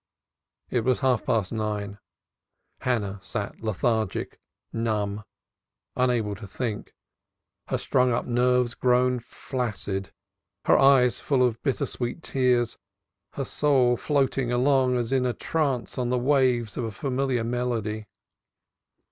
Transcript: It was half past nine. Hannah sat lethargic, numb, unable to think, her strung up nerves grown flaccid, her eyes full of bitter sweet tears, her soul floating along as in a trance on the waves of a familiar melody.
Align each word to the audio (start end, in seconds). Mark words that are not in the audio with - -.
It 0.71 0.83
was 0.83 1.01
half 1.01 1.23
past 1.27 1.51
nine. 1.53 1.99
Hannah 2.79 3.19
sat 3.21 3.59
lethargic, 3.61 4.39
numb, 4.73 5.23
unable 5.95 6.33
to 6.37 6.47
think, 6.47 6.95
her 7.67 7.77
strung 7.77 8.11
up 8.11 8.25
nerves 8.25 8.73
grown 8.73 9.19
flaccid, 9.19 10.11
her 10.65 10.75
eyes 10.75 11.19
full 11.19 11.45
of 11.45 11.61
bitter 11.61 11.85
sweet 11.85 12.23
tears, 12.23 12.79
her 13.33 13.45
soul 13.45 13.95
floating 13.95 14.51
along 14.51 14.97
as 14.97 15.11
in 15.11 15.23
a 15.23 15.33
trance 15.33 15.99
on 15.99 16.09
the 16.09 16.17
waves 16.17 16.77
of 16.77 16.83
a 16.83 16.91
familiar 16.91 17.43
melody. 17.43 18.07